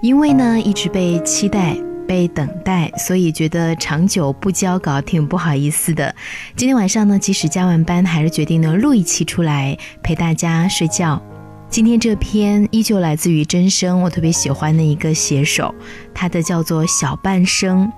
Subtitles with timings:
[0.00, 6.14] 因为呢一直被期待、被等待，所以觉得长久不交稿挺不好意思的。
[6.56, 11.20] 今天晚上呢，即使加完班，还是决定呢录一期出来陪大家睡觉。
[11.68, 15.74] 今天这篇依旧来自于真声，我特别喜欢的一个写手，
[16.14, 17.92] 他的叫做小半生。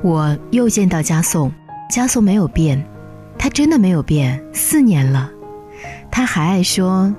[0.00, 1.50] 我又见到加颂，
[1.90, 2.86] 加颂没有变，
[3.36, 5.28] 他真的没有变，四年了，
[6.10, 7.12] 他还爱说，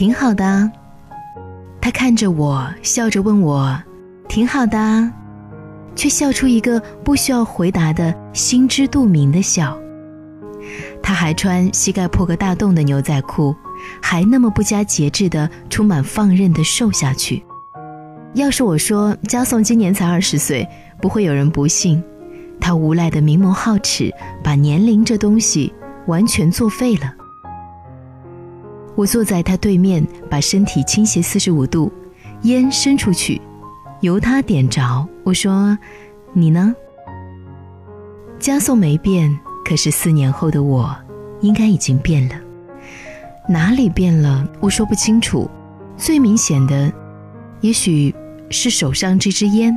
[0.00, 0.72] 挺好的。
[1.78, 3.78] 他看着我，笑着问我，
[4.30, 5.12] 挺好的，
[5.94, 9.78] 却笑出一个不需要回答的心知肚明的笑。
[11.02, 13.54] 他还穿膝盖破个大洞的牛仔裤，
[14.00, 17.44] 还那么不加节制的、充满放任的瘦下去。
[18.32, 20.66] 要是我说加颂今年才二十岁，
[21.02, 22.02] 不会有人不信。
[22.58, 24.10] 他无赖的明眸皓齿，
[24.42, 25.70] 把年龄这东西
[26.06, 27.16] 完全作废了。
[28.96, 31.92] 我坐在他对面，把身体倾斜四十五度，
[32.42, 33.40] 烟伸出去，
[34.00, 35.06] 由他点着。
[35.24, 35.78] 我说
[36.34, 36.74] ：“你呢？”
[38.38, 40.94] 加颂没变，可是四年后的我，
[41.40, 42.34] 应该已经变了。
[43.48, 44.46] 哪里变了？
[44.60, 45.50] 我说不清楚。
[45.96, 46.92] 最明显的，
[47.60, 48.14] 也许
[48.48, 49.74] 是手上这支烟。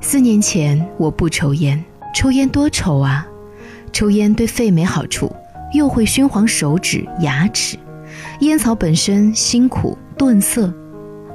[0.00, 1.82] 四年前我不抽烟，
[2.14, 3.26] 抽烟多丑啊！
[3.92, 5.30] 抽烟对肺没好处，
[5.72, 7.76] 又会熏黄手指、牙齿。
[8.40, 10.72] 烟草本身辛苦钝涩，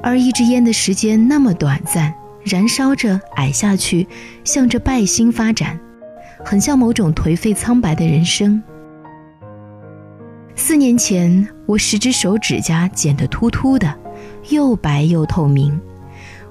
[0.02, 4.06] 而一支烟的时间那么短暂，燃烧着矮下去，
[4.44, 5.78] 向着败兴发展，
[6.44, 8.62] 很像某种颓废苍白的人生。
[10.54, 13.92] 四年前，我十只手指甲剪得秃秃的，
[14.50, 15.78] 又白又透明。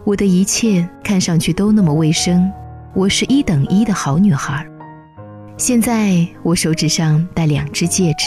[0.03, 2.51] 我的一切看上去都那么卫生，
[2.93, 4.65] 我是一等一的好女孩。
[5.55, 8.25] 现在我手指上戴两只戒指，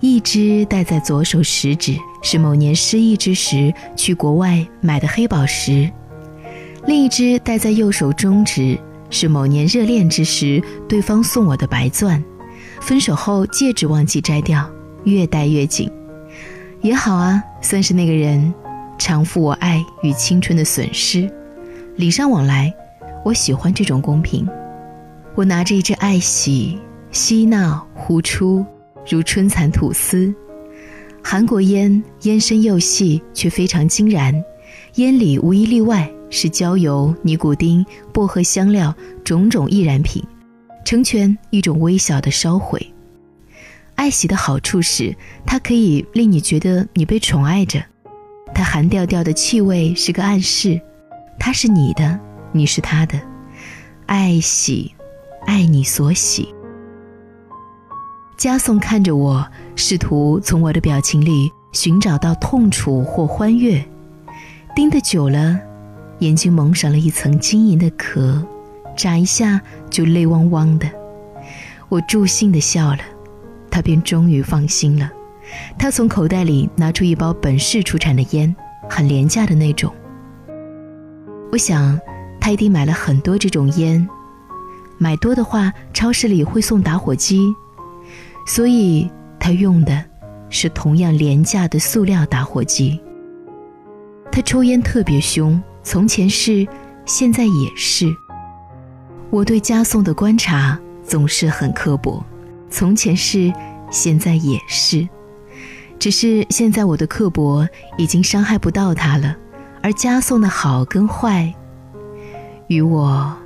[0.00, 5.90] 一只戴在左手食指，是某年失忆之时去国外买的黑宝石；
[6.86, 8.78] 另一只戴在右手中指，
[9.10, 12.22] 是某年热恋之时对方送我的白钻。
[12.80, 14.68] 分手后戒指忘记摘掉，
[15.04, 15.90] 越戴越紧。
[16.80, 18.54] 也好啊，算是那个人。
[19.00, 21.30] 偿付我爱与青春的损失，
[21.94, 22.74] 礼尚往来，
[23.24, 24.44] 我喜欢这种公平。
[25.36, 26.76] 我拿着一只爱喜，
[27.12, 28.66] 嬉闹呼出，
[29.08, 30.34] 如春蚕吐丝。
[31.22, 34.34] 韩国烟烟深又细，却非常惊然，
[34.94, 40.22] 烟里无一例外是焦油、尼古丁、薄荷香料种种易燃品，
[40.84, 42.80] 成全一种微小的烧毁。
[43.94, 45.14] 爱喜的好处是，
[45.44, 47.82] 它可以令你觉得你被宠爱着。
[48.54, 50.80] 它寒调调的气味是个暗示，
[51.38, 52.18] 它是你的，
[52.52, 53.20] 你是他的，
[54.06, 54.94] 爱喜，
[55.46, 56.48] 爱你所喜。
[58.38, 59.44] 加颂看着我，
[59.74, 63.84] 试图从我的表情里寻找到痛楚或欢悦，
[64.76, 65.58] 盯得久了，
[66.20, 68.40] 眼睛蒙上了一层晶莹的壳，
[68.96, 69.60] 眨一下
[69.90, 70.88] 就泪汪汪的。
[71.88, 73.00] 我助兴的笑了，
[73.68, 75.10] 他便终于放心了。
[75.76, 78.54] 他从口袋里拿出一包本市出产的烟，
[78.88, 79.92] 很廉价的那种。
[81.50, 81.98] 我想，
[82.40, 84.08] 他一定买了很多这种烟，
[84.96, 87.52] 买多的话，超市里会送打火机，
[88.48, 90.02] 所以他用的
[90.48, 92.98] 是同样廉价的塑料打火机。
[94.32, 96.66] 他抽烟特别凶，从前是，
[97.04, 98.06] 现在也是。
[99.28, 102.24] 我对加颂的观察总是很刻薄，
[102.70, 103.52] 从前是，
[103.90, 105.06] 现在也是。
[105.98, 109.36] 只是现在我的刻薄已经伤害不到他了，
[109.82, 111.52] 而加颂的好跟坏，
[112.68, 113.36] 与我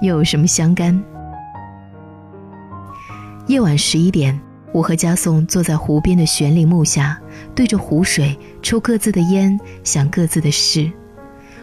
[0.00, 1.04] 又 有什么相干？
[3.46, 4.38] 夜晚十一点，
[4.72, 7.16] 我和加颂坐在湖边的悬铃木下，
[7.54, 10.90] 对着湖水抽各自的烟，想各自的事。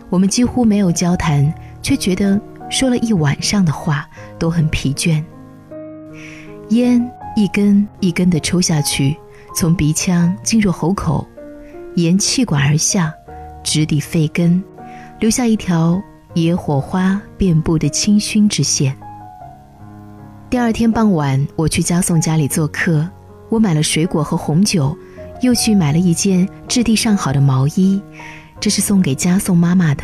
[0.09, 2.39] 我们几乎没有交谈，却觉得
[2.69, 5.21] 说了一晚上的话都很疲倦。
[6.69, 7.05] 烟
[7.35, 9.15] 一根一根的抽下去。
[9.55, 11.27] 从鼻腔进入喉口，
[11.95, 13.13] 沿气管而下，
[13.63, 14.63] 直抵肺根，
[15.19, 16.01] 留下一条
[16.33, 18.97] 野火花遍布的清熏之线。
[20.53, 23.09] 第二天傍晚，我去家颂家里做客，
[23.49, 24.95] 我买了水果和红酒，
[25.41, 27.99] 又去买了一件质地上好的毛衣，
[28.59, 30.03] 这是送给家颂妈妈的。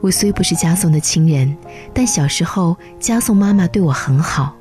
[0.00, 1.56] 我虽不是家颂的亲人，
[1.94, 4.52] 但小时候家颂妈妈对我很好，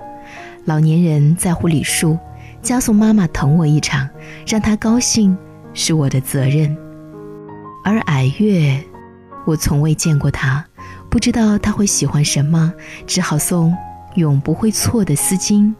[0.66, 2.16] 老年人在乎礼数。
[2.62, 4.08] 加颂妈妈疼我一场，
[4.46, 5.36] 让她高兴
[5.74, 6.78] 是我的责任。
[7.84, 8.80] 而矮月，
[9.48, 10.64] 我从未见过他，
[11.10, 12.72] 不知道他会喜欢什么，
[13.08, 13.76] 只好送
[14.16, 15.74] 永不会错的丝巾。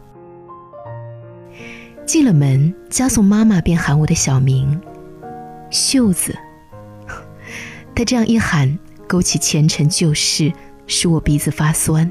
[2.06, 4.80] 进了门，家颂妈妈便喊我的小名，
[5.70, 6.36] 秀子。
[7.94, 8.78] 她这样一喊，
[9.08, 10.52] 勾起前尘旧事，
[10.86, 12.10] 使我鼻子发酸。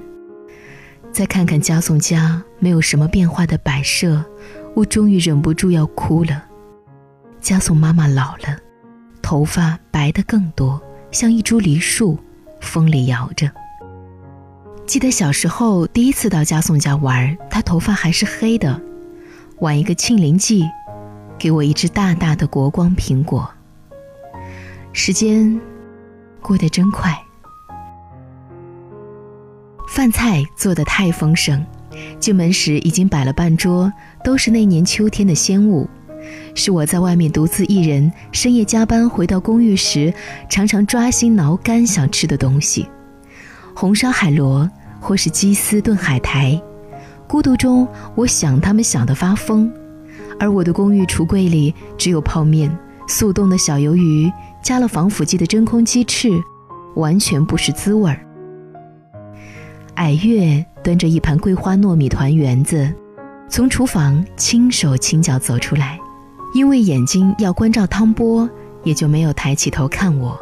[1.12, 4.26] 再看看家颂家没有什么变化的摆设，
[4.74, 6.44] 我终于忍不住要哭了。
[7.40, 8.58] 家颂妈妈老了，
[9.22, 10.82] 头发白的更多，
[11.12, 12.20] 像一株梨树，
[12.60, 13.50] 风里摇着。
[14.86, 18.80] 记得小时候第一次到家颂家玩，他头发还是黑的。
[19.60, 20.64] 晚一个庆临祭，
[21.40, 23.50] 给我一只大大的国光苹果。
[24.94, 25.60] 时间
[26.40, 27.18] 过得真快，
[29.90, 31.66] 饭菜做得太丰盛，
[32.20, 33.92] 进门时已经摆了半桌，
[34.24, 35.90] 都是那年秋天的鲜物，
[36.54, 40.14] 是我在外面独自一人深夜加班回到公寓时，
[40.48, 42.88] 常常抓心挠肝想吃的东西：
[43.76, 44.70] 红烧海螺，
[45.02, 46.60] 或是鸡丝炖海苔。
[47.28, 47.86] 孤独中，
[48.16, 49.70] 我想他们想得发疯，
[50.40, 52.74] 而我的公寓橱柜里只有泡面、
[53.06, 54.32] 速冻的小鱿鱼、
[54.64, 56.30] 加了防腐剂的真空鸡翅，
[56.96, 58.26] 完全不是滋味儿。
[59.96, 62.90] 矮月端着一盘桂花糯米团圆子，
[63.50, 66.00] 从厨房轻手轻脚走出来，
[66.54, 68.50] 因为眼睛要关照汤钵，
[68.84, 70.40] 也就没有抬起头看我。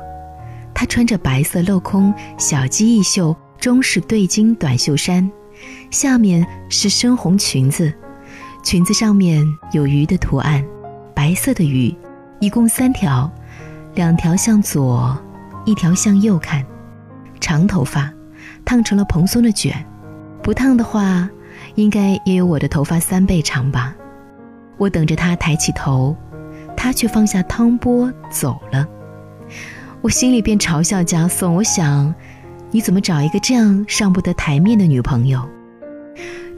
[0.83, 5.31] 她穿着白色镂空小鸡翼袖中式对襟短袖衫。
[5.89, 7.93] 下面是深红裙子，
[8.65, 10.61] 裙子上面有鱼的图案，
[11.15, 11.95] 白色的鱼，
[12.41, 13.31] 一共三条，
[13.95, 15.17] 两条向左，
[15.63, 16.61] 一条向右看。
[17.39, 18.11] 长头发，
[18.65, 19.73] 烫成了蓬松的卷，
[20.41, 21.29] 不烫的话，
[21.75, 23.95] 应该也有我的头发三倍长吧。
[24.77, 26.13] 我等着他抬起头，
[26.75, 28.85] 他却放下汤钵走了。
[30.03, 32.13] 我心里便嘲笑家颂，我想。
[32.71, 35.47] 你怎么找一个这样上不得台面的女朋友？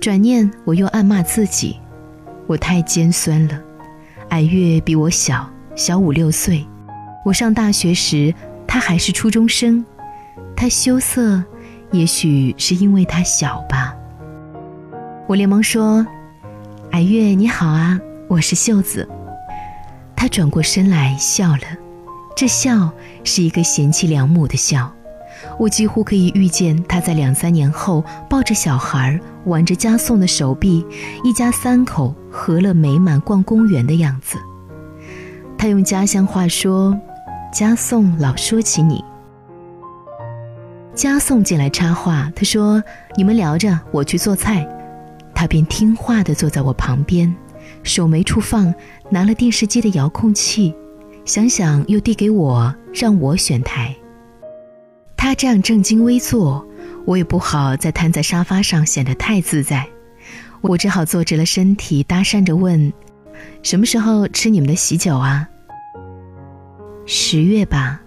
[0.02, 1.80] 转念我又暗骂自己，
[2.48, 3.62] 我太尖酸了。
[4.30, 6.66] 矮月比我小，小五六岁。
[7.24, 8.34] 我上大学时，
[8.66, 9.86] 她还是初中生。
[10.56, 11.44] 她羞涩，
[11.92, 13.94] 也许是因为她小吧。
[15.28, 16.04] 我连忙说
[16.94, 19.08] ：“矮月你好啊，我是秀子。”
[20.18, 21.78] 她转过身来笑了，
[22.36, 22.92] 这笑
[23.24, 24.92] 是一个贤妻良母的笑。
[25.58, 30.86] 我几乎可以预见他在两三年后抱着小孩挽着家颂的手臂，
[31.24, 34.38] 一家三口和乐美满逛公园的样子。
[35.58, 36.98] 他用家乡话说
[37.54, 39.04] ：“家颂老说起你。”
[40.94, 42.84] 家颂进来插话，他说
[43.16, 44.68] ：“你们聊着，我去做菜。”
[45.36, 47.34] 他便听话地坐在我旁边，
[47.84, 48.74] 手没处放，
[49.10, 50.74] 拿了电视机的遥控器，
[51.26, 53.94] 想想又递给我，让我选台。
[55.18, 56.64] 他这样正襟危坐，
[57.04, 59.88] 我也不好再瘫在沙发上，显得太自在。
[60.62, 62.94] 我只好坐直了身体，搭讪着问
[63.64, 65.50] ：“什么时候吃你们的喜酒啊？”
[67.08, 68.00] 十月吧。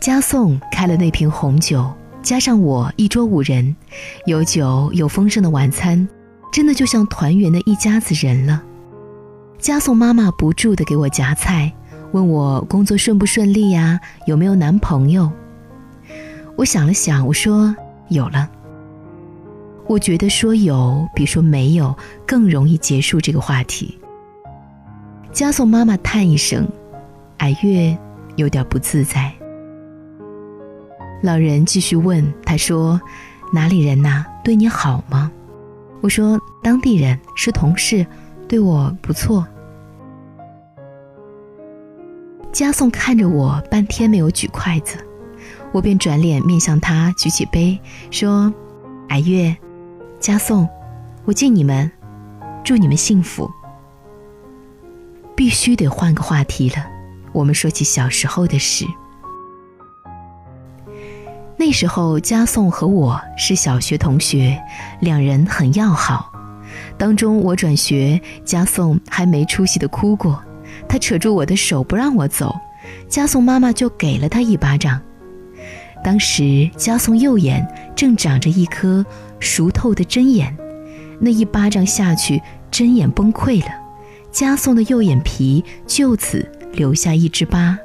[0.00, 1.92] 加颂开了那瓶红酒，
[2.22, 3.76] 加上我一桌五人，
[4.24, 6.08] 有酒有丰盛的晚餐，
[6.50, 8.62] 真的就像团圆的一家子人了。
[9.62, 11.72] 加颂妈妈不住的给我夹菜。
[12.10, 13.98] 问我工作顺不顺利呀？
[14.26, 15.30] 有没有男朋友？
[16.56, 17.74] 我想了想，我说
[18.08, 18.50] 有了。
[19.86, 23.96] 我觉得说有比说没有更容易结束这个话题。
[25.30, 26.68] 加颂妈妈叹一声，
[27.38, 27.96] 矮月
[28.34, 29.32] 有点不自在。
[31.22, 33.00] 老人继续问，他说
[33.54, 34.24] ：“哪里人呐？
[34.42, 35.30] 对你好吗？”
[36.02, 38.04] 我说：“当地人，是同事，
[38.48, 39.46] 对我不错。”
[42.52, 44.98] 加颂看着我，半天没有举筷子，
[45.72, 47.80] 我便转脸面向他，举起杯，
[48.10, 48.52] 说
[49.08, 49.56] ：“矮月，
[50.20, 50.68] 加颂，
[51.24, 51.90] 我敬你们，
[52.62, 53.50] 祝你们幸福。”
[55.34, 56.86] 必须得换个话题了，
[57.32, 58.86] 我们说起小时候的事。
[61.56, 64.62] 那时候，加颂和我是小学同学，
[65.00, 66.30] 两人很要好。
[66.98, 70.42] 当中我转学，加颂还没出息的哭过。
[70.88, 72.54] 他扯住我的手不让我走，
[73.08, 75.00] 加颂妈妈就给了他一巴掌。
[76.04, 79.04] 当时加颂右眼正长着一颗
[79.38, 80.56] 熟透的针眼，
[81.20, 83.68] 那一巴掌下去，针眼崩溃了，
[84.30, 87.78] 加颂的右眼皮就此留下一只疤。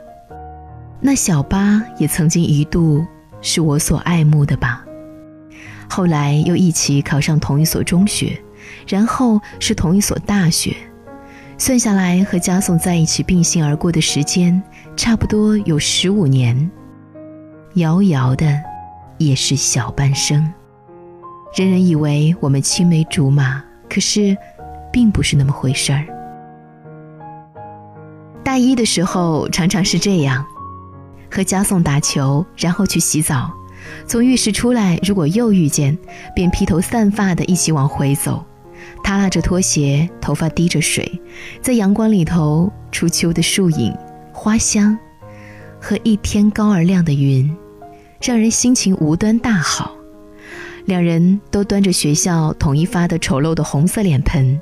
[1.00, 3.06] 那小疤也曾经一度
[3.39, 4.84] 是我所爱慕的吧。
[5.88, 8.36] 后来又一起考上同一所中学，
[8.88, 10.75] 然后是同一所大学。
[11.60, 14.62] 算下来，和家颂在一起并行而过的时间，
[14.96, 16.70] 差不多有十五年。
[17.74, 18.60] 遥遥的，
[19.18, 20.48] 也是小半生。
[21.56, 24.38] 人人以为我们青梅竹马，可是，
[24.92, 26.06] 并不是那么回事儿。
[28.44, 30.46] 大一的时候常常是这样，
[31.30, 33.52] 和嘉颂打球，然后去洗澡，
[34.06, 35.98] 从浴室出来，如果又遇见，
[36.36, 38.46] 便披头散发的一起往回走。
[39.04, 41.22] 他拉着拖鞋，头发滴着水，
[41.62, 43.96] 在阳光里头，初秋的树影、
[44.34, 44.98] 花香，
[45.80, 47.56] 和一天高而亮的云，
[48.22, 49.96] 让人心情无端大好。
[50.86, 54.60] 两人都端着学校统一发的丑陋的红色脸盆，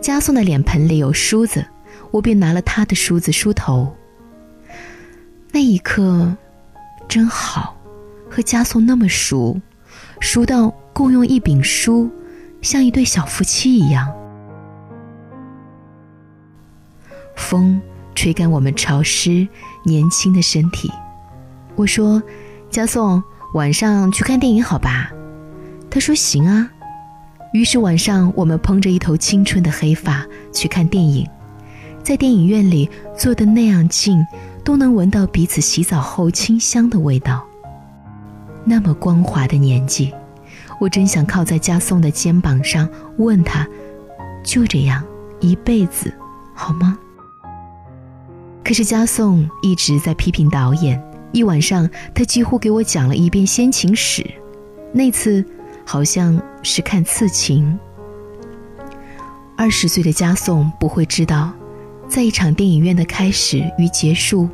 [0.00, 1.64] 嘉颂的脸盆里有梳子，
[2.10, 3.92] 我便拿了他的梳子梳头。
[5.52, 6.36] 那一刻，
[7.08, 7.76] 真好，
[8.30, 9.60] 和嘉颂那么熟，
[10.20, 12.10] 熟到共用一柄梳。
[12.62, 14.10] 像一对小夫妻一样，
[17.36, 17.80] 风
[18.14, 19.46] 吹干我们潮湿
[19.84, 20.90] 年轻的身体。
[21.74, 22.22] 我说
[22.70, 23.22] ：“嘉颂，
[23.54, 25.10] 晚上去看电影好吧？”
[25.90, 26.70] 他说：“行啊。”
[27.52, 31.28] 于是晚上我们蓬着一头青春的黑发去看电影，
[32.02, 32.88] 在电影院里
[33.18, 34.24] 坐得那样近，
[34.64, 37.44] 都能闻到彼此洗澡后清香的味道。
[38.64, 40.14] 那么光滑的年纪。
[40.82, 43.64] 我真想靠在嘉颂的肩膀上，问他
[44.42, 45.00] ：“就这样
[45.38, 46.12] 一辈子，
[46.56, 46.98] 好吗？”
[48.66, 51.00] 可是嘉颂一直在批评导演。
[51.30, 54.28] 一晚上，他几乎给我讲了一遍先秦史。
[54.92, 55.44] 那次
[55.86, 57.78] 好像是看《刺秦》。
[59.56, 61.52] 二十岁的嘉颂不会知道，
[62.08, 64.48] 在一场电影院的开始与结束，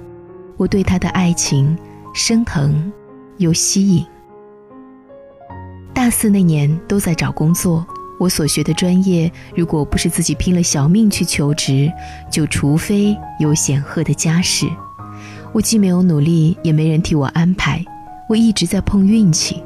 [0.58, 1.74] 我对他的爱情
[2.12, 2.92] 升腾
[3.38, 4.04] 又吸引。
[6.08, 7.86] 大四那年都在找工作，
[8.18, 11.92] 我所学的专业，如果不是自己拼了小命去求职，
[12.30, 14.66] 就除非有显赫的家世。
[15.52, 17.84] 我既没有努力，也没人替我安排，
[18.26, 19.62] 我一直在碰运气。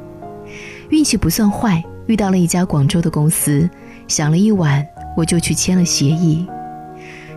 [0.89, 3.69] 运气不算坏，遇到了一家广州的公司，
[4.09, 4.85] 想了一晚，
[5.15, 6.45] 我就去签了协议。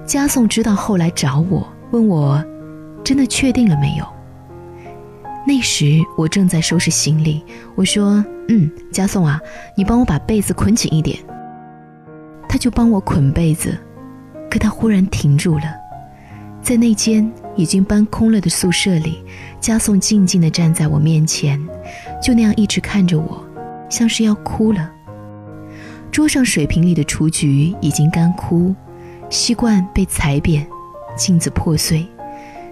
[0.04, 2.44] 嘉颂知道后来找我，问我，
[3.04, 4.15] 真的确定了没有？
[5.46, 7.40] 那时我正在收拾行李，
[7.76, 9.40] 我说：“嗯，嘉颂啊，
[9.76, 11.16] 你帮我把被子捆紧一点。”
[12.48, 13.78] 他就帮我捆被子，
[14.50, 15.64] 可他忽然停住了，
[16.60, 19.22] 在那间已经搬空了的宿舍里，
[19.60, 21.60] 嘉颂静静地站在我面前，
[22.20, 23.44] 就那样一直看着我，
[23.88, 24.90] 像是要哭了。
[26.10, 28.74] 桌上水瓶里的雏菊已经干枯，
[29.30, 30.66] 吸罐被踩扁，
[31.16, 32.04] 镜子破碎。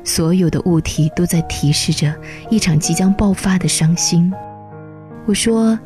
[0.05, 2.15] 所有的物体都在提示着
[2.51, 4.33] 一场即将爆发的伤心。
[5.27, 5.79] 我说：“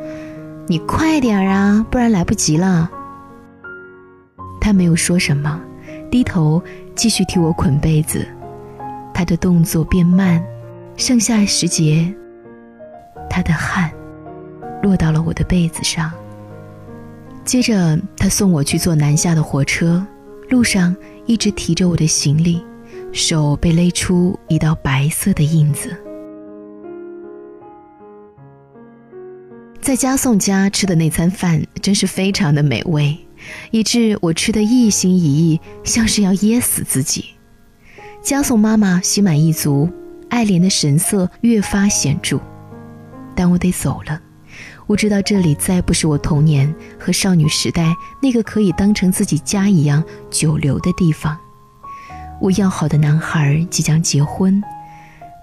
[0.67, 2.91] 你快点儿啊，不然来不及了。”
[4.61, 5.61] 他没有说什么，
[6.11, 6.61] 低头
[6.95, 8.27] 继续替我捆被子。
[9.15, 10.45] 他的动作变慢，
[10.97, 12.13] 剩下时节，
[13.31, 13.91] 他的汗
[14.83, 16.11] 落到了我的被子上。
[17.45, 20.05] 接着，他送我去坐南下的火车，
[20.51, 20.95] 路上
[21.27, 22.63] 一直提着我的行李。
[23.13, 25.97] 手被勒出一道白色的印子。
[29.81, 33.17] 在嘉颂家吃的那餐饭真是非常的美味，
[33.71, 37.25] 以致我吃的一心一意，像是要噎死自己。
[38.21, 39.89] 嘉颂妈妈心满意足，
[40.29, 42.39] 爱莲的神色越发显著。
[43.35, 44.21] 但我得走了，
[44.87, 51.39] 我知道这里再不是我童年和少女时代那个可以当成自己家一样久留的地方。
[52.41, 54.63] 我要好的男孩即将结婚，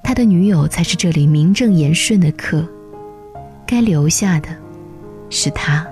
[0.01, 2.65] 他的女友才是这里名正言顺的客。
[3.65, 4.49] 该留下的，
[5.29, 5.85] 是他。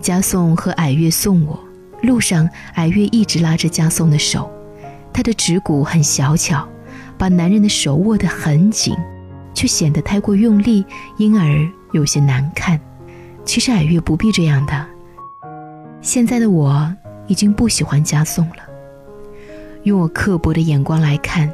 [0.00, 1.58] 嘉颂和矮月送我，
[2.02, 4.50] 路上矮月一直拉着嘉颂的手，
[5.12, 6.66] 他的指骨很小巧，
[7.18, 8.96] 把男人的手握得很紧，
[9.52, 10.86] 却显得太过用力，
[11.18, 12.80] 因而有些难看。
[13.44, 14.86] 其实矮月不必这样的。
[16.00, 16.94] 现在的我
[17.26, 18.67] 已经不喜欢嘉颂了。
[19.84, 21.52] 用我刻薄的眼光来看，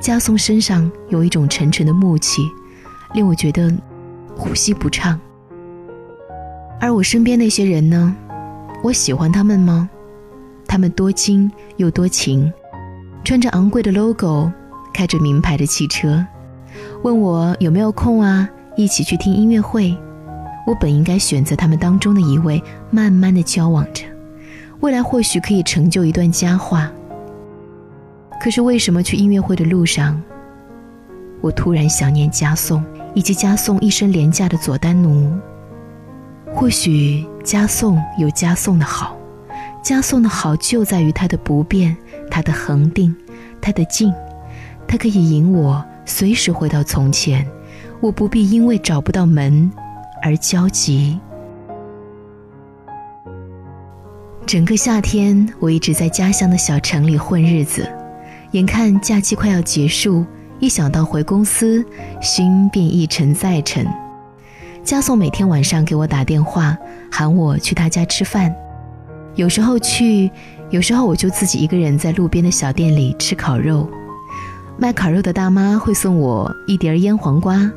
[0.00, 2.42] 嘉颂身上有一种沉沉的木气，
[3.14, 3.72] 令我觉得
[4.36, 5.18] 呼吸不畅。
[6.80, 8.14] 而我身边那些人呢？
[8.82, 9.88] 我喜欢他们吗？
[10.66, 12.52] 他们多金又多情，
[13.24, 14.50] 穿着昂贵的 logo，
[14.92, 16.24] 开着名牌的汽车，
[17.02, 19.96] 问我有没有空啊，一起去听音乐会。
[20.66, 24.04] 我本应该选择他们当中的一位，慢慢的交往着，
[24.80, 26.90] 未来或许可以成就一段佳话。
[28.40, 30.22] 可是为什么去音乐会的路上，
[31.40, 35.36] 我突然想念嘉颂以及嘉颂一身廉价的佐丹奴？
[36.54, 39.16] 或许嘉颂有嘉颂的好，
[39.82, 41.96] 嘉颂的好就在于它的不变，
[42.30, 43.14] 它的恒定，
[43.60, 44.14] 它的静，
[44.86, 47.46] 它可以引我随时回到从前，
[48.00, 49.70] 我不必因为找不到门
[50.22, 51.18] 而焦急。
[54.46, 57.86] 整个夏天，我一直在家乡的小城里混日子，
[58.52, 60.24] 眼看假期快要结束，
[60.60, 61.84] 一想到回公司，
[62.22, 63.86] 心便一沉再沉。
[64.84, 66.76] 家颂每天晚上给我打电话，
[67.10, 68.54] 喊我去他家吃饭，
[69.34, 70.30] 有时候去，
[70.70, 73.88] 有时候我就自己一个人在路边的小店里吃烤肉。
[74.78, 77.68] 卖烤肉的大妈会送我一碟腌黄瓜，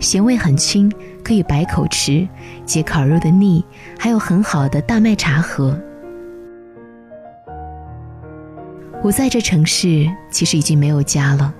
[0.00, 0.90] 咸味很轻，
[1.22, 2.26] 可以白口吃，
[2.66, 3.64] 解烤肉的腻，
[3.98, 5.78] 还有很好的大麦茶喝。
[9.04, 11.54] 我在这城市其实已经没有家了。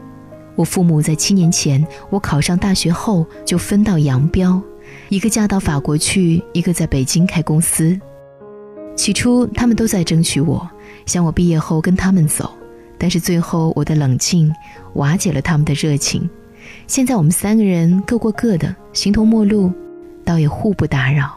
[0.57, 4.63] 我父母在七年前我考上大学后就分道扬镳，
[5.11, 8.01] 一个嫁到法国去，一个在北京开公司。
[8.97, 10.67] 起初他们都在争取我，
[11.05, 12.51] 想我毕业后跟他们走，
[12.97, 14.51] 但是最后我的冷静
[14.95, 16.27] 瓦解了他们的热情。
[16.87, 19.71] 现在我们三个人各过各的，形同陌路，
[20.25, 21.37] 倒也互不打扰。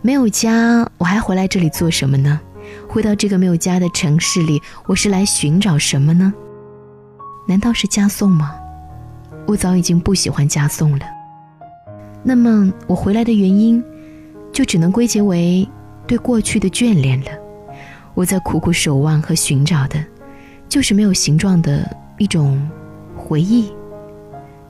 [0.00, 2.40] 没有家，我还回来这里做什么呢？
[2.88, 6.32] 回到这个没有家的城市里，我是来寻找什么呢？
[7.46, 8.54] 难道是加送吗？
[9.46, 11.04] 我早已经不喜欢加送了。
[12.22, 13.82] 那么我回来的原因，
[14.52, 15.68] 就只能归结为
[16.06, 17.30] 对过去的眷恋了。
[18.14, 20.04] 我在苦苦守望和寻找的，
[20.68, 22.60] 就是没有形状的一种
[23.16, 23.72] 回忆。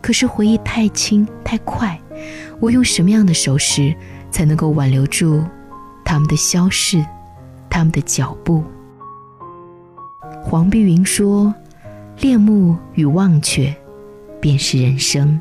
[0.00, 2.00] 可是回忆太轻太快，
[2.60, 3.94] 我用什么样的手势
[4.30, 5.44] 才能够挽留住
[6.04, 7.04] 他们的消逝，
[7.70, 8.62] 他们的脚步？
[10.42, 11.54] 黄碧云说。
[12.18, 13.74] 恋慕与忘却，
[14.42, 15.40] 便是人生。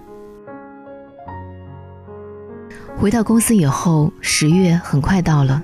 [2.96, 5.62] 回到公司以后，十月很快到了，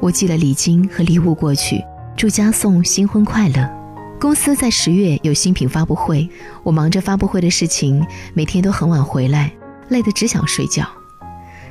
[0.00, 1.84] 我寄了礼金和礼物过去，
[2.16, 3.70] 祝家颂新婚快乐。
[4.18, 6.28] 公司在十月有新品发布会，
[6.64, 8.04] 我忙着发布会的事情，
[8.34, 9.52] 每天都很晚回来，
[9.90, 10.84] 累得只想睡觉。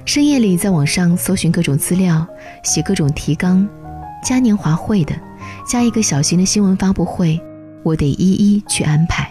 [0.05, 2.25] 深夜里在网上搜寻各种资料，
[2.63, 3.67] 写各种提纲，
[4.25, 5.13] 嘉年华会的，
[5.67, 7.39] 加一个小型的新闻发布会。
[7.83, 9.29] 我得一一去安排。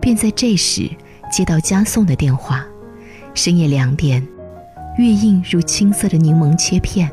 [0.00, 0.88] 便在这时
[1.30, 2.64] 接到加颂的电话，
[3.34, 4.26] 深夜两点，
[4.96, 7.10] 月映如青色的柠檬切片。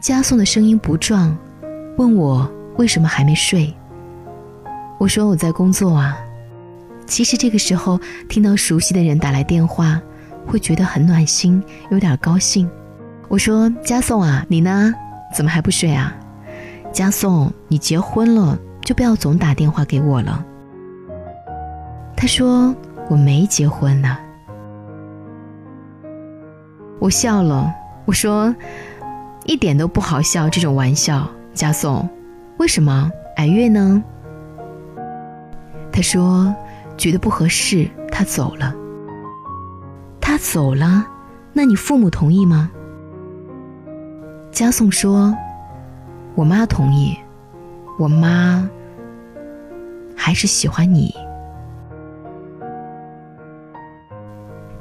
[0.00, 1.36] 加颂的声音不壮，
[1.98, 3.70] 问我为什么还没睡。
[4.98, 6.16] 我说我在工作啊。
[7.06, 10.00] 其实这个时候听到熟悉的人打来电话，
[10.46, 12.66] 会觉得很暖心，有点高兴。
[13.28, 14.94] 我说加颂啊，你呢？
[15.34, 16.14] 怎么还不睡啊？
[16.92, 18.58] 加颂，你结婚了。
[18.84, 20.44] 就不要总打电话给我了。
[22.14, 22.74] 他说
[23.08, 24.18] 我没结婚呢。
[27.00, 27.72] 我笑了，
[28.04, 28.54] 我说
[29.46, 31.26] 一点都不好笑这种玩笑。
[31.54, 32.06] 嘉颂，
[32.58, 34.04] 为什么矮月呢？
[35.90, 36.54] 他说
[36.98, 38.74] 觉得不合适，他走了。
[40.20, 41.06] 他走了，
[41.54, 42.70] 那你父母同意吗？
[44.54, 45.36] 嘉颂说，
[46.36, 47.18] 我妈同意。
[47.98, 48.68] 我妈
[50.16, 51.12] 还是喜欢你。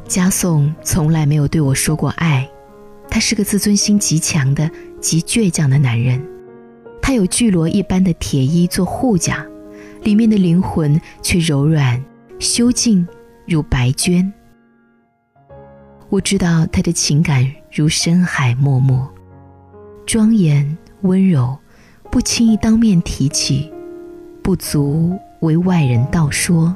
[0.08, 2.48] 嘉颂从来没有对我说过爱，
[3.10, 4.70] 他是个自尊心极强的、
[5.02, 6.24] 极倔强的男人。
[7.02, 9.44] 他有巨罗一般的铁衣做护甲，
[10.04, 12.00] 里面的灵魂却柔软、
[12.38, 13.08] 修静
[13.48, 14.32] 如白绢。
[16.10, 19.10] 我知道他的情感如深海脉脉，
[20.06, 21.58] 庄严温柔。
[22.12, 23.74] 不轻易当面提起，
[24.44, 26.76] 不足为外人道说。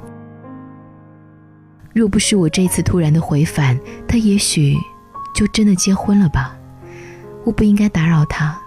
[1.94, 4.76] 若不是我这次突然的回返，他也许
[5.36, 6.58] 就真的结婚了吧。
[7.44, 8.60] 我不应该打扰他。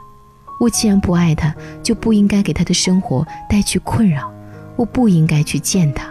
[0.61, 4.33] 我既然不爱他，就不应该给他的生活带去困扰。
[4.77, 6.09] 我不应该去见他。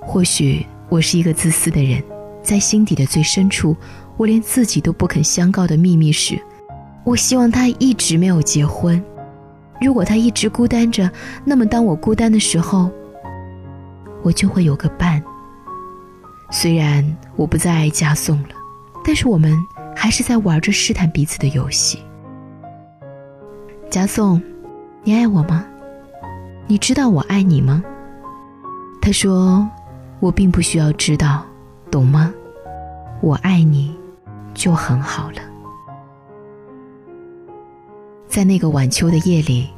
[0.00, 2.02] 或许我是一个自私的人，
[2.42, 3.76] 在心底的最深处，
[4.16, 6.40] 我连自己都不肯相告的秘密是：
[7.04, 9.02] 我希望他一直没有结婚。
[9.80, 11.10] 如果他一直孤单着，
[11.44, 12.90] 那么当我孤单的时候，
[14.22, 15.22] 我就会有个伴。
[16.50, 17.04] 虽然
[17.36, 18.50] 我不再爱加颂了，
[19.04, 19.56] 但是我们
[19.96, 22.02] 还是在玩着试探彼此的游戏。
[23.88, 24.40] 加颂，
[25.02, 25.64] 你爱我吗？
[26.66, 27.82] 你知道我爱你吗？
[29.00, 29.66] 他说，
[30.20, 31.42] 我并不需要知道，
[31.90, 32.32] 懂吗？
[33.22, 33.96] 我爱你，
[34.52, 35.40] 就很好了。
[38.30, 39.68] 在那个晚秋的夜里，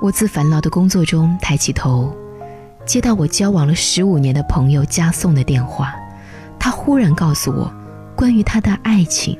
[0.00, 2.16] 我自烦恼的工作中抬起头，
[2.86, 5.94] 接到我交往了十五年的朋友加送的电话。
[6.58, 7.70] 他忽然告诉我，
[8.16, 9.38] 关于他的爱情。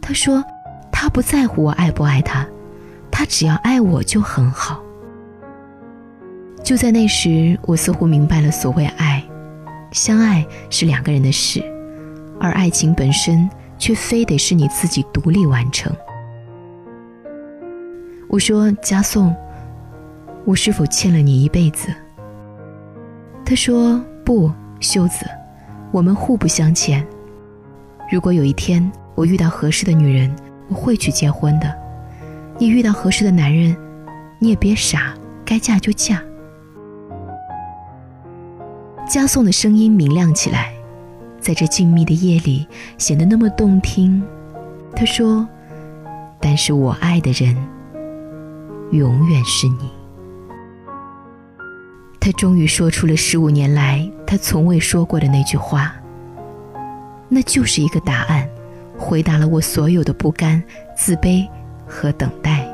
[0.00, 0.42] 他说，
[0.90, 2.44] 他不在乎我爱不爱他，
[3.08, 4.82] 他只要爱我就很好。
[6.64, 9.22] 就在那时，我似乎明白了所谓爱，
[9.92, 11.62] 相爱是两个人的事，
[12.40, 15.94] 而爱情本身却非得是你自己独立完成。
[18.28, 19.34] 我说：“嘉颂，
[20.44, 21.88] 我是否欠了你一辈子？”
[23.46, 25.24] 他说：“不，秀子，
[25.92, 27.06] 我们互不相欠。
[28.10, 30.34] 如果有一天我遇到合适的女人，
[30.68, 31.72] 我会去结婚的。
[32.58, 33.76] 你遇到合适的男人，
[34.40, 36.20] 你也别傻，该嫁就嫁。”
[39.08, 40.72] 嘉颂的声音明亮起来，
[41.38, 42.66] 在这静谧的夜里
[42.98, 44.20] 显得那么动听。
[44.96, 45.48] 他说
[46.40, 47.56] ：“但是我爱的人，
[48.92, 49.90] 永远是你。”
[52.20, 55.94] 他终于说出了十五年来他从未说过的那句话。
[57.28, 58.48] 那就是一个答案，
[58.96, 60.62] 回答了我所有的不甘、
[60.96, 61.46] 自卑
[61.86, 62.64] 和等待。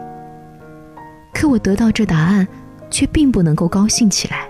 [1.32, 2.46] 可我得到这答案，
[2.90, 4.46] 却并不能够高兴起来。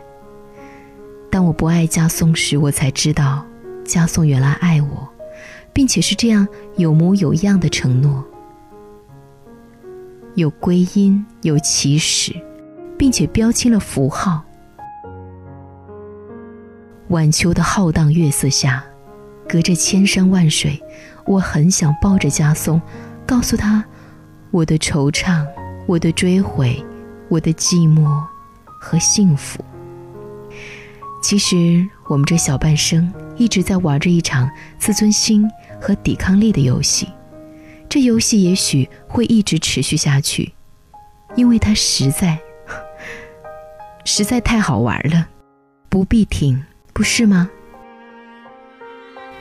[1.31, 3.46] 当我不爱加颂时，我才知道，
[3.85, 5.09] 加颂原来爱我，
[5.72, 6.46] 并且是这样
[6.77, 8.25] 有模有样的承诺，
[10.34, 12.34] 有归因，有起始，
[12.96, 14.42] 并且标清了符号。
[17.08, 18.82] 晚秋的浩荡月色下，
[19.46, 20.82] 隔着千山万水，
[21.26, 22.80] 我很想抱着家松，
[23.26, 23.84] 告诉他
[24.50, 25.46] 我的惆怅，
[25.86, 26.82] 我的追悔，
[27.28, 28.24] 我的寂寞
[28.80, 29.62] 和幸福。
[31.22, 35.46] 其实，我们这小半生一直在玩着一场自尊心
[35.78, 37.06] 和抵抗力的游戏。
[37.92, 40.55] 这游戏也许会一直持续下去，
[41.37, 42.38] 因为它实在、
[44.07, 45.28] 实在太好玩了，
[45.90, 47.50] 不必停，不是吗？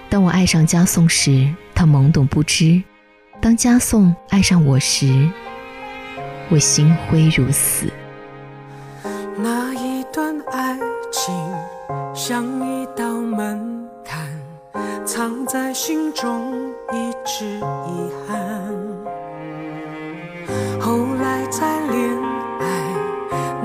[0.10, 2.84] 当我爱上加颂时，他懵懂不知；
[3.40, 5.30] 当加颂爱上我时，
[6.50, 7.88] 我心灰如死。
[9.38, 10.78] 那一段爱
[11.10, 11.34] 情。
[12.14, 13.90] 像一道门，
[15.06, 16.54] 藏在心中，
[16.92, 18.38] 一直遗憾。
[20.80, 22.18] 后来再恋
[22.60, 22.64] 爱，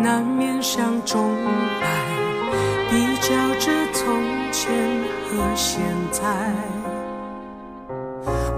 [0.02, 1.34] 难免想重
[1.80, 1.86] 来，
[2.90, 4.72] 比较着从前
[5.28, 6.24] 和现在。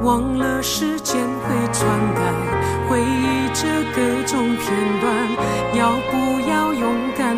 [0.02, 2.20] 忘了时间会篡改，
[2.88, 5.06] 回忆着各种片段，
[5.74, 7.36] 要不要勇敢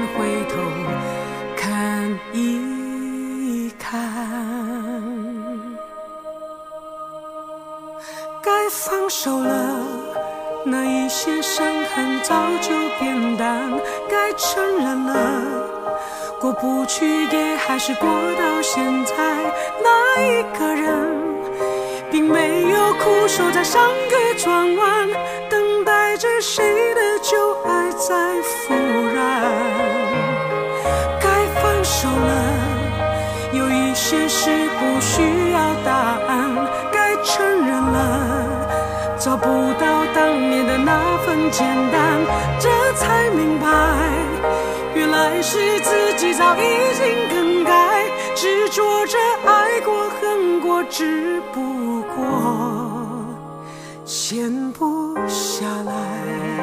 [9.10, 9.76] 手了，
[10.64, 12.70] 那一些伤痕早就
[13.00, 13.68] 变淡，
[14.08, 15.42] 该承认了，
[16.40, 18.06] 过不去也还是过
[18.38, 19.14] 到现在。
[19.82, 20.86] 那一个人，
[22.08, 25.08] 并没有苦守在上个转弯，
[25.50, 28.74] 等待着谁的旧爱在复
[29.12, 29.42] 燃。
[31.20, 31.28] 该
[31.60, 32.54] 放手了，
[33.54, 35.20] 有一些事不需
[39.42, 42.20] 不到当年的那份简单，
[42.58, 43.66] 这才明白，
[44.94, 46.60] 原来是自己早已
[46.94, 53.24] 经更改，执着着爱过恨过，只不过
[54.04, 56.59] 闲不下来。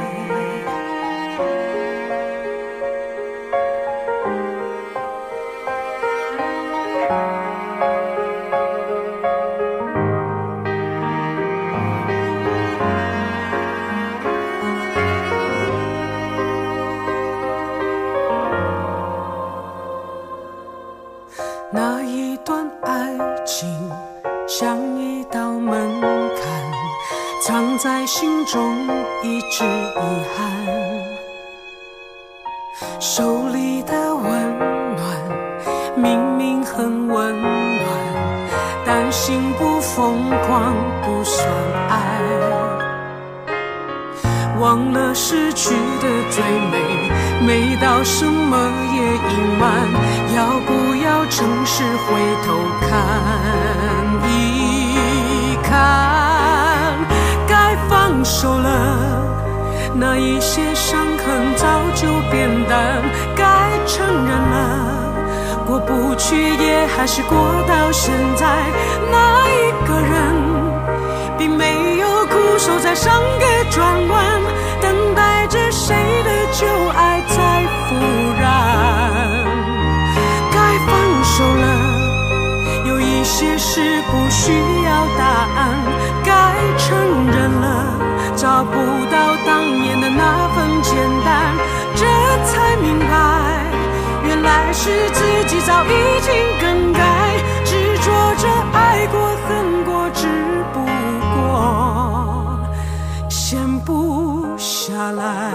[66.07, 68.47] 不去也还是过到现在。
[69.11, 70.15] 那一个人，
[71.37, 74.41] 并没有苦守在上个转弯，
[74.79, 75.93] 等待着谁
[76.23, 76.65] 的旧
[76.95, 77.35] 爱在
[77.89, 77.95] 复
[78.39, 78.45] 燃。
[80.49, 81.65] 该放手了，
[82.85, 84.53] 有一些事不需
[84.85, 85.25] 要答
[85.57, 85.75] 案，
[86.23, 86.31] 该
[86.77, 86.87] 承
[87.35, 87.65] 认了。
[88.37, 88.77] 找不
[89.11, 91.53] 到当年的那份简单，
[91.95, 92.05] 这
[92.45, 93.07] 才明白，
[94.57, 94.73] 还。
[94.73, 95.87] 是自己早已
[96.21, 97.01] 经更改，
[97.65, 100.27] 执着着爱过恨过，只
[100.73, 100.85] 不
[101.35, 102.59] 过
[103.29, 105.51] 闲不下来。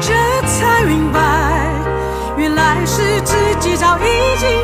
[0.00, 0.12] 这
[0.46, 1.18] 才明白，
[2.36, 2.62] 原来。
[2.86, 4.63] 是自己早已经